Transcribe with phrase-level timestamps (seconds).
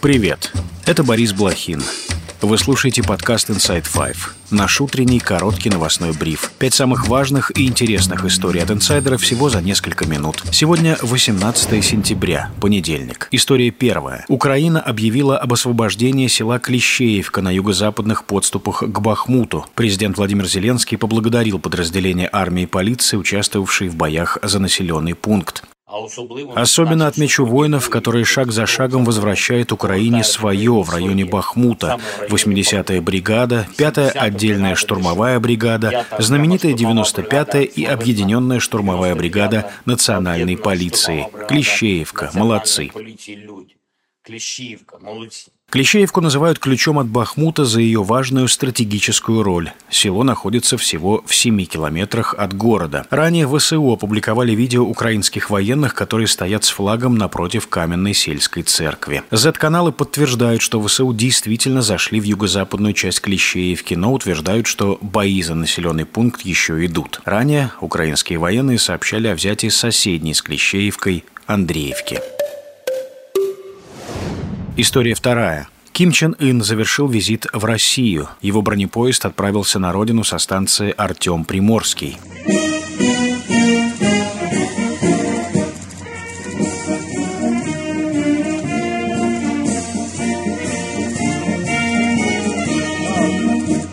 [0.00, 0.52] Привет,
[0.86, 1.82] это Борис Блохин.
[2.40, 4.16] Вы слушаете подкаст Inside Five.
[4.52, 6.52] Наш утренний короткий новостной бриф.
[6.56, 10.44] Пять самых важных и интересных историй от инсайдера всего за несколько минут.
[10.52, 13.26] Сегодня 18 сентября, понедельник.
[13.32, 14.24] История первая.
[14.28, 19.66] Украина объявила об освобождении села Клещеевка на юго-западных подступах к Бахмуту.
[19.74, 25.64] Президент Владимир Зеленский поблагодарил подразделения армии и полиции, участвовавшие в боях за населенный пункт.
[26.54, 31.98] Особенно отмечу воинов, которые шаг за шагом возвращают Украине свое в районе Бахмута.
[32.28, 41.26] 80-я бригада, 5-я отдельная штурмовая бригада, знаменитая 95-я и объединенная штурмовая бригада национальной полиции.
[41.48, 42.30] Клещеевка.
[42.34, 42.90] Молодцы.
[44.22, 44.98] Клещеевка.
[45.00, 45.50] Молодцы.
[45.70, 49.72] Клещеевку называют ключом от Бахмута за ее важную стратегическую роль.
[49.90, 53.04] Село находится всего в 7 километрах от города.
[53.10, 59.22] Ранее ВСУ опубликовали видео украинских военных, которые стоят с флагом напротив каменной сельской церкви.
[59.30, 65.54] Z-каналы подтверждают, что ВСУ действительно зашли в юго-западную часть Клещеевки, но утверждают, что бои за
[65.54, 67.20] населенный пункт еще идут.
[67.26, 72.20] Ранее украинские военные сообщали о взятии соседней с Клещеевкой Андреевки.
[74.80, 75.66] История вторая.
[75.90, 78.28] Ким Чен Ын завершил визит в Россию.
[78.40, 82.16] Его бронепоезд отправился на родину со станции Артем Приморский.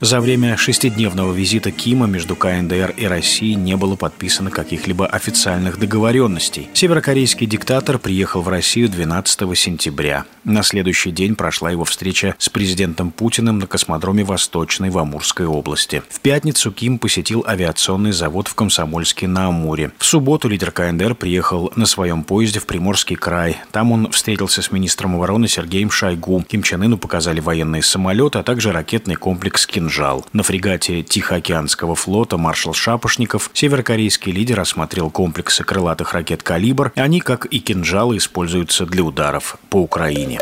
[0.00, 6.68] За время шестидневного визита Кима между КНДР и Россией не было подписано каких-либо официальных договоренностей.
[6.72, 10.24] Северокорейский диктатор приехал в Россию 12 сентября.
[10.44, 16.02] На следующий день прошла его встреча с президентом Путиным на космодроме Восточной в Амурской области.
[16.08, 19.90] В пятницу Ким посетил авиационный завод в Комсомольске на Амуре.
[19.98, 23.56] В субботу лидер КНДР приехал на своем поезде в Приморский край.
[23.72, 26.44] Там он встретился с министром обороны Сергеем Шойгу.
[26.48, 30.26] Ким Чен Ыну показали военные самолеты, а также ракетный комплекс «Кинжал» кинжал.
[30.32, 36.92] На фрегате Тихоокеанского флота маршал Шапошников северокорейский лидер осмотрел комплексы крылатых ракет «Калибр».
[36.94, 40.40] Они, как и кинжалы, используются для ударов по Украине.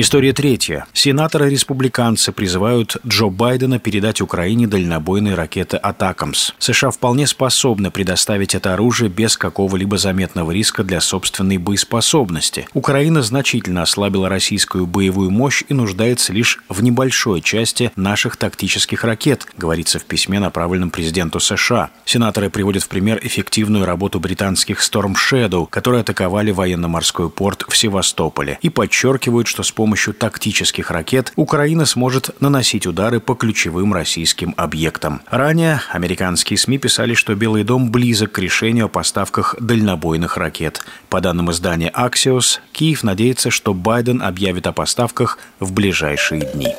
[0.00, 0.86] История третья.
[0.92, 6.52] Сенаторы-республиканцы призывают Джо Байдена передать Украине дальнобойные ракеты «Атакамс».
[6.60, 12.68] США вполне способны предоставить это оружие без какого-либо заметного риска для собственной боеспособности.
[12.74, 19.48] Украина значительно ослабила российскую боевую мощь и нуждается лишь в небольшой части наших тактических ракет,
[19.56, 21.90] говорится в письме, направленном президенту США.
[22.04, 28.60] Сенаторы приводят в пример эффективную работу британских Storm Shadow, которые атаковали военно-морской порт в Севастополе,
[28.62, 34.52] и подчеркивают, что с помощью помощью тактических ракет Украина сможет наносить удары по ключевым российским
[34.58, 35.22] объектам.
[35.30, 40.82] Ранее американские СМИ писали, что Белый дом близок к решению о поставках дальнобойных ракет.
[41.08, 46.74] По данным издания Axios, Киев надеется, что Байден объявит о поставках в ближайшие дни.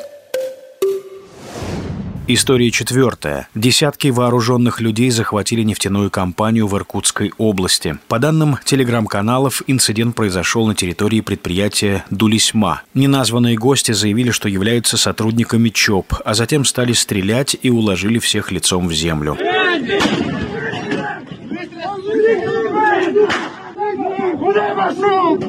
[2.32, 3.48] История четвертая.
[3.56, 7.98] Десятки вооруженных людей захватили нефтяную компанию в Иркутской области.
[8.08, 12.84] По данным телеграм-каналов, инцидент произошел на территории предприятия «Дулисьма».
[12.94, 18.88] Неназванные гости заявили, что являются сотрудниками ЧОП, а затем стали стрелять и уложили всех лицом
[18.90, 19.36] в землю.
[24.38, 25.40] Куда пошел?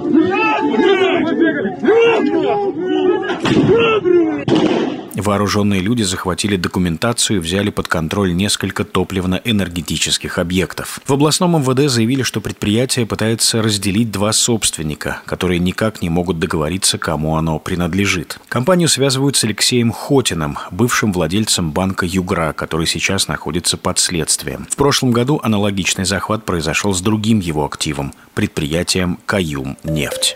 [5.20, 10.98] Вооруженные люди захватили документацию и взяли под контроль несколько топливно-энергетических объектов.
[11.06, 16.96] В областном МВД заявили, что предприятие пытается разделить два собственника, которые никак не могут договориться,
[16.96, 18.38] кому оно принадлежит.
[18.48, 24.66] Компанию связывают с Алексеем Хотиным, бывшим владельцем банка «Югра», который сейчас находится под следствием.
[24.70, 30.34] В прошлом году аналогичный захват произошел с другим его активом– предприятием «Каюм нефть».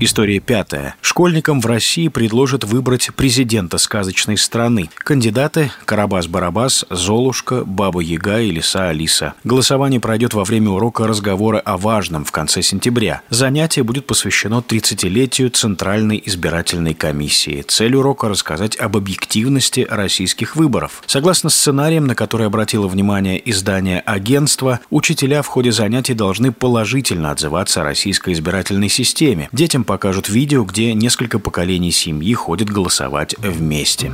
[0.00, 0.94] История пятая.
[1.00, 4.90] Школьникам в России предложат выбрать президента сказочной страны.
[4.94, 9.34] Кандидаты– Карабас-Барабас, Золушка, Баба-Яга и Лиса Алиса.
[9.42, 13.22] Голосование пройдет во время урока разговора о важном в конце сентября.
[13.28, 17.64] Занятие будет посвящено 30-летию Центральной избирательной комиссии.
[17.66, 21.02] Цель урока– рассказать об объективности российских выборов.
[21.06, 27.80] Согласно сценариям, на которые обратило внимание издание агентства, учителя в ходе занятий должны положительно отзываться
[27.80, 29.48] о российской избирательной системе.
[29.50, 34.12] Детям покажут видео, где несколько поколений семьи ходят голосовать вместе.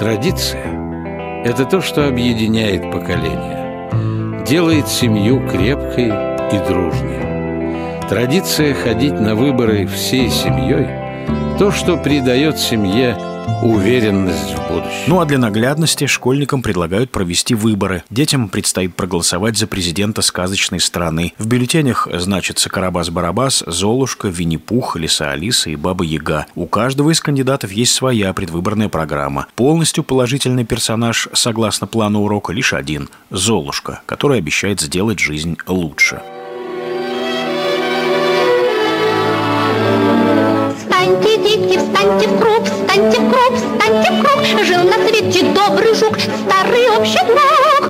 [0.00, 8.08] Традиция– это то, что объединяет поколения, делает семью крепкой и дружной.
[8.08, 10.88] Традиция ходить на выборы всей семьей–
[11.60, 13.16] то, что придает семье
[13.62, 15.04] уверенность в будущем.
[15.06, 18.02] Ну а для наглядности школьникам предлагают провести выборы.
[18.10, 21.34] Детям предстоит проголосовать за президента сказочной страны.
[21.38, 26.46] В бюллетенях значится Карабас-Барабас, Золушка, Винни-Пух, Лиса Алиса и Баба Яга.
[26.54, 29.46] У каждого из кандидатов есть своя предвыборная программа.
[29.54, 36.20] Полностью положительный персонаж, согласно плану урока, лишь один– Золушка, который обещает сделать жизнь лучше.
[40.76, 42.59] Встаньте, дети, встаньте в круг,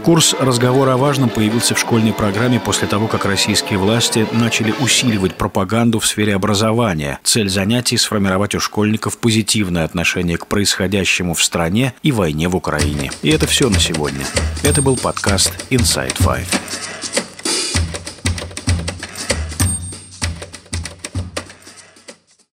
[0.05, 5.35] Курс разговора о важном появился в школьной программе после того, как российские власти начали усиливать
[5.35, 7.19] пропаганду в сфере образования.
[7.23, 13.11] Цель занятий– сформировать у школьников позитивное отношение к происходящему в стране и войне в Украине.
[13.23, 14.25] И это все на сегодня.
[14.63, 16.47] Это был подкаст Inside Five.